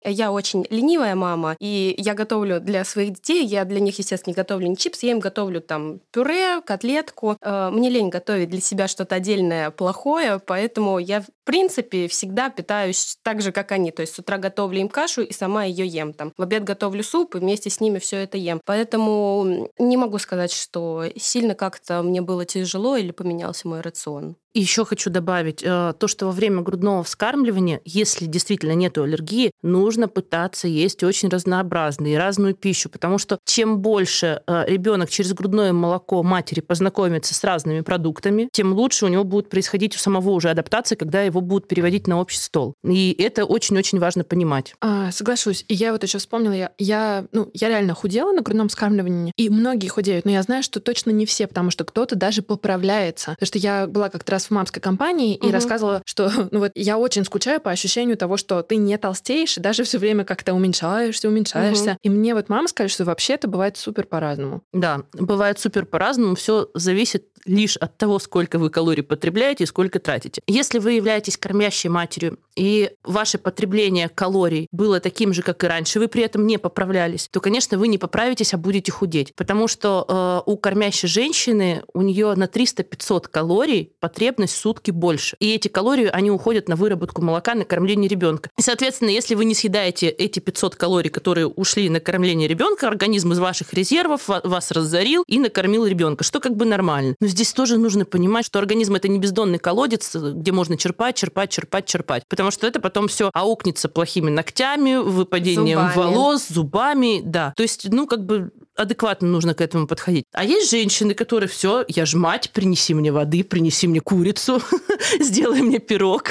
[0.05, 4.37] я очень ленивая мама, и я готовлю для своих детей, я для них, естественно, не
[4.37, 7.37] готовлю не чипсы, я им готовлю там пюре, котлетку.
[7.43, 13.51] Мне лень готовить для себя что-то отдельное плохое, поэтому я, принципе, всегда питаюсь так же,
[13.51, 13.91] как они.
[13.91, 16.13] То есть с утра готовлю им кашу и сама ее ем.
[16.13, 18.61] Там, в обед готовлю суп и вместе с ними все это ем.
[18.65, 24.37] Поэтому не могу сказать, что сильно как-то мне было тяжело или поменялся мой рацион.
[24.53, 30.09] Еще хочу добавить э, то, что во время грудного вскармливания, если действительно нет аллергии, нужно
[30.09, 35.73] пытаться есть очень разнообразную и разную пищу, потому что чем больше э, ребенок через грудное
[35.73, 40.51] молоко матери познакомится с разными продуктами, тем лучше у него будет происходить у самого уже
[40.51, 42.75] адаптация, когда его будут переводить на общий стол.
[42.85, 44.75] И это очень-очень важно понимать.
[44.81, 45.65] А, соглашусь.
[45.69, 49.49] И я вот еще вспомнила, я, я, ну, я реально худела на грудном вскармливании, и
[49.49, 53.33] многие худеют, но я знаю, что точно не все, потому что кто-то даже поправляется.
[53.33, 55.53] Потому что я была как-то раз в мамской компании и угу.
[55.53, 59.61] рассказывала, что ну вот я очень скучаю по ощущению того, что ты не толстеешь, и
[59.61, 61.93] даже все время как-то уменьшаешься, уменьшаешься.
[61.93, 61.99] Угу.
[62.03, 64.63] И мне вот мама сказала, что вообще это бывает супер по-разному.
[64.73, 66.35] Да, бывает супер по-разному.
[66.35, 70.43] Все зависит лишь от того, сколько вы калорий потребляете и сколько тратите.
[70.47, 75.99] Если вы являетесь кормящей матерью, и ваше потребление калорий было таким же, как и раньше,
[75.99, 79.35] вы при этом не поправлялись, то, конечно, вы не поправитесь, а будете худеть.
[79.35, 85.37] Потому что э, у кормящей женщины у нее на 300-500 калорий потребность в сутки больше.
[85.41, 88.51] И эти калории, они уходят на выработку молока, на кормление ребенка.
[88.59, 93.33] И, соответственно, если вы не съедаете эти 500 калорий, которые ушли на кормление ребенка, организм
[93.33, 97.15] из ваших резервов вас разорил и накормил ребенка, что как бы нормально.
[97.21, 101.51] Но здесь тоже нужно понимать, что организм это не бездонный колодец, где можно черпать, черпать,
[101.51, 102.25] черпать, черпать.
[102.29, 105.97] Потому что это потом все аукнется плохими ногтями, выпадением зубами.
[105.97, 107.53] волос, зубами, да.
[107.57, 110.25] То есть, ну, как бы адекватно нужно к этому подходить.
[110.33, 114.63] А есть женщины, которые все, я ж мать, принеси мне воды, принеси мне курицу,
[115.21, 116.31] сделай мне пирог.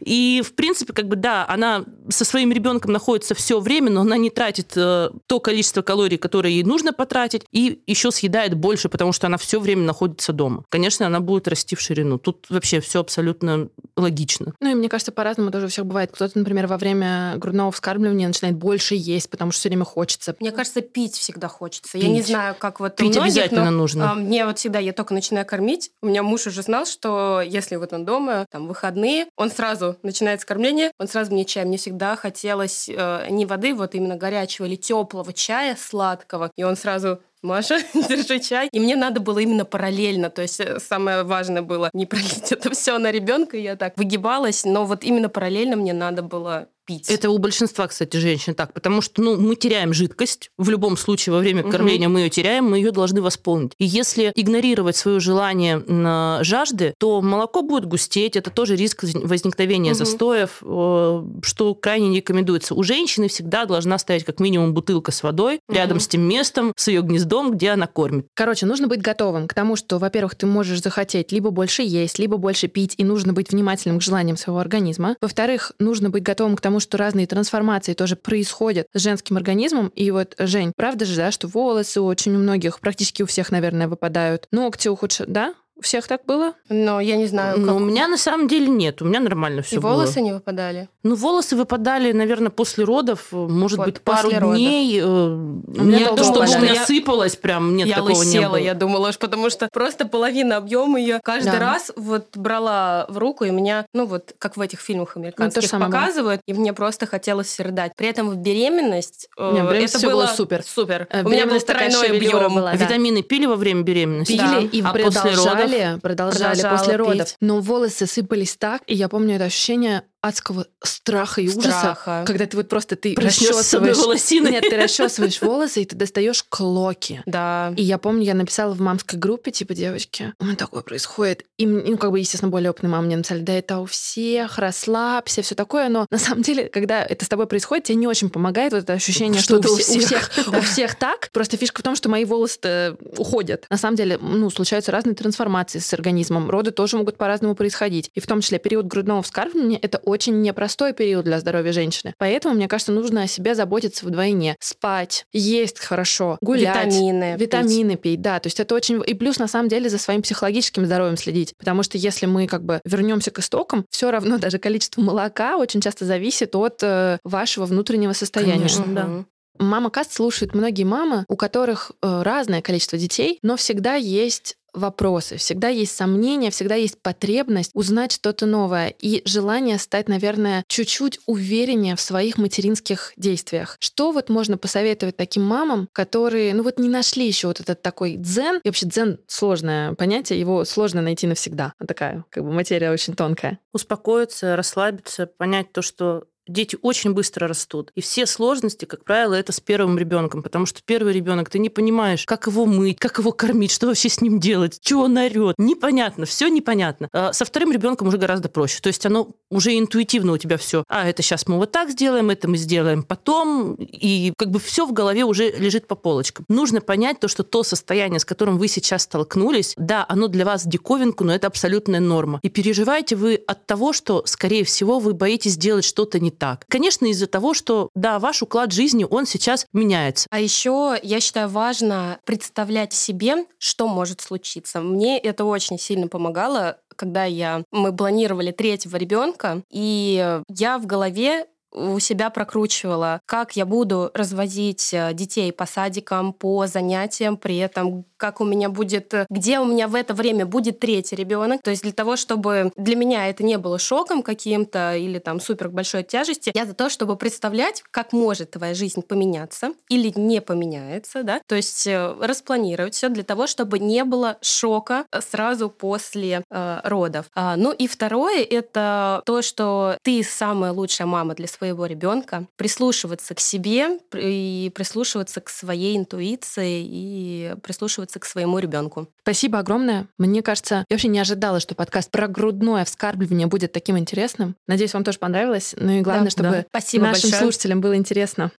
[0.00, 4.18] И, в принципе, как бы, да, она со своим ребенком находится все время, но она
[4.18, 9.12] не тратит э, то количество калорий, которое ей нужно потратить, и еще съедает больше, потому
[9.12, 10.64] что она все время находится дома.
[10.68, 12.18] Конечно, она будет расти в ширину.
[12.18, 14.52] Тут вообще все абсолютно логично.
[14.60, 16.10] Ну и мне кажется, по-разному тоже у всех бывает.
[16.12, 20.36] Кто-то, например, во время грудного вскармливания начинает больше есть, потому что все время хочется.
[20.38, 21.92] Мне кажется, пить всегда хочется хочется.
[21.92, 22.02] Пить.
[22.02, 24.10] Я не знаю, как вот Пить многих, обязательно но, нужно.
[24.10, 27.76] А, мне вот всегда, я только начинаю кормить, у меня муж уже знал, что если
[27.76, 31.64] вот он дома, там, выходные, он сразу начинает с кормления, он сразу мне чай.
[31.64, 36.50] Мне всегда хотелось э, не воды, вот именно горячего или теплого чая сладкого.
[36.56, 38.68] И он сразу Маша, держи чай.
[38.72, 40.30] И мне надо было именно параллельно.
[40.30, 43.56] То есть э, самое важное было не пролить это все на ребенка.
[43.56, 47.08] Я так выгибалась, но вот именно параллельно мне надо было пить.
[47.08, 50.50] Это у большинства, кстати, женщин так, потому что ну, мы теряем жидкость.
[50.58, 52.14] В любом случае, во время кормления угу.
[52.14, 53.72] мы ее теряем, мы ее должны восполнить.
[53.78, 59.92] И если игнорировать свое желание на жажды, то молоко будет густеть, это тоже риск возникновения
[59.92, 59.98] угу.
[59.98, 62.74] застоев, э, что крайне не рекомендуется.
[62.74, 65.76] У женщины всегда должна стоять как минимум бутылка с водой угу.
[65.76, 68.26] рядом с тем местом, с ее гнездом, где она кормит.
[68.34, 72.36] Короче, нужно быть готовым к тому, что, во-первых, ты можешь захотеть либо больше есть, либо
[72.36, 75.16] больше пить, и нужно быть внимательным к желаниям своего организма.
[75.20, 79.88] Во-вторых, нужно быть готовым к тому, что разные трансформации тоже происходят с женским организмом.
[79.88, 83.88] И вот, Жень, правда же, да, что волосы очень у многих, практически у всех, наверное,
[83.88, 84.46] выпадают.
[84.50, 85.54] Ногти ухудшают, да?
[85.74, 86.52] У всех так было?
[86.68, 87.58] Но я не знаю.
[87.58, 89.00] Но у меня на самом деле нет.
[89.00, 89.92] У меня нормально все И было.
[89.92, 90.88] волосы не выпадали?
[91.02, 95.00] Ну, волосы выпадали, наверное, после родов, может вот, быть, пару дней.
[95.00, 95.72] Родов.
[95.76, 98.56] Э, у меня то, чтобы у меня сыпалось, прям нет я такого лысела, не было.
[98.56, 101.58] я думала, потому что просто половина объема ее каждый да.
[101.58, 105.72] раз вот брала в руку, и меня, ну вот, как в этих фильмах ну, американских
[105.72, 106.54] ну, показывают, было.
[106.54, 107.92] и мне просто хотелось рыдать.
[107.96, 110.62] При этом в беременность э, Нет, это было, было супер.
[110.62, 111.06] Супер.
[111.10, 112.54] Э, у меня был тройной объем.
[112.54, 112.76] Была, да.
[112.76, 114.32] Витамины пили во время беременности?
[114.32, 114.60] Пили, да.
[114.60, 115.61] и а после родов?
[116.00, 117.36] Продолжали, продолжали после родов.
[117.40, 121.66] Но волосы сыпались так, и я помню это ощущение, адского страха и Страха.
[121.68, 123.96] ужаса, когда ты вот просто ты расчесываешь...
[123.98, 124.52] волосиной.
[124.52, 127.22] Нет, ты расчесываешь волосы, и ты достаешь клоки.
[127.32, 127.72] Да.
[127.76, 131.44] И я помню, я написала в мамской группе, типа, девочки, у меня такое происходит.
[131.56, 135.42] И, ну, как бы, естественно, более опытные мамы мне написали, да это у всех, расслабься,
[135.42, 135.88] все такое.
[135.88, 138.92] Но на самом деле, когда это с тобой происходит, тебе не очень помогает вот это
[138.92, 140.30] ощущение, что, Что-то у, все- у всех.
[140.30, 141.30] всех, у всех так.
[141.32, 143.66] Просто фишка в том, что мои волосы уходят.
[143.70, 146.50] На самом деле, ну, случаются разные трансформации с организмом.
[146.50, 148.10] Роды тоже могут по-разному происходить.
[148.14, 152.14] И в том числе период грудного вскармливания– это очень непростой период для здоровья женщины.
[152.18, 154.56] Поэтому, мне кажется, нужно о себе заботиться вдвойне.
[154.60, 156.86] Спать, есть хорошо, гулять.
[156.86, 157.32] Витамины.
[157.32, 157.40] пить.
[157.40, 158.38] Витамины пить, да.
[158.38, 159.02] То есть это очень...
[159.06, 161.54] И плюс, на самом деле, за своим психологическим здоровьем следить.
[161.58, 165.80] Потому что если мы как бы вернемся к истокам, все равно даже количество молока очень
[165.80, 168.52] часто зависит от э, вашего внутреннего состояния.
[168.52, 168.84] Конечно.
[168.86, 169.24] да.
[169.58, 175.36] Мама Каст слушают многие мамы, у которых э, разное количество детей, но всегда есть вопросы,
[175.36, 181.96] всегда есть сомнения, всегда есть потребность узнать что-то новое и желание стать, наверное, чуть-чуть увереннее
[181.96, 183.76] в своих материнских действиях.
[183.80, 188.16] Что вот можно посоветовать таким мамам, которые, ну вот не нашли еще вот этот такой
[188.16, 191.74] дзен, и вообще дзен сложное понятие, его сложно найти навсегда.
[191.78, 193.58] Вот такая как бы материя очень тонкая.
[193.72, 197.90] Успокоиться, расслабиться, понять то, что дети очень быстро растут.
[197.94, 201.68] И все сложности, как правило, это с первым ребенком, потому что первый ребенок, ты не
[201.68, 205.54] понимаешь, как его мыть, как его кормить, что вообще с ним делать, чего он орет.
[205.58, 207.08] Непонятно, все непонятно.
[207.12, 208.80] А Со вторым ребенком уже гораздо проще.
[208.80, 210.84] То есть оно уже интуитивно у тебя все.
[210.88, 213.74] А, это сейчас мы вот так сделаем, это мы сделаем потом.
[213.74, 216.44] И как бы все в голове уже лежит по полочкам.
[216.48, 220.66] Нужно понять то, что то состояние, с которым вы сейчас столкнулись, да, оно для вас
[220.66, 222.40] диковинку, но это абсолютная норма.
[222.42, 226.64] И переживаете вы от того, что, скорее всего, вы боитесь сделать что-то не так.
[226.68, 230.26] Конечно, из-за того, что, да, ваш уклад жизни, он сейчас меняется.
[230.30, 234.80] А еще я считаю важно представлять себе, что может случиться.
[234.80, 241.46] Мне это очень сильно помогало, когда я мы планировали третьего ребенка, и я в голове
[241.72, 248.04] у себя прокручивала, как я буду развозить э, детей по садикам, по занятиям, при этом
[248.22, 251.60] как у меня будет, э, где у меня в это время будет третий ребенок.
[251.62, 255.70] То есть для того, чтобы для меня это не было шоком каким-то или там супер
[255.70, 261.24] большой тяжести, я за то, чтобы представлять, как может твоя жизнь поменяться или не поменяется,
[261.24, 266.80] да, то есть э, распланировать все для того, чтобы не было шока сразу после э,
[266.84, 267.26] родов.
[267.34, 273.36] А, ну и второе это то, что ты самая лучшая мама для своего ребенка, прислушиваться
[273.36, 279.06] к себе и прислушиваться к своей интуиции и прислушиваться к своему ребенку.
[279.22, 280.08] Спасибо огромное.
[280.18, 284.56] Мне кажется, я вообще не ожидала, что подкаст про грудное вскармливание будет таким интересным.
[284.66, 285.76] Надеюсь, вам тоже понравилось.
[285.78, 286.64] Ну и главное, Да, чтобы да.
[286.68, 287.42] Спасибо нашим большое.
[287.42, 288.50] слушателям было интересно.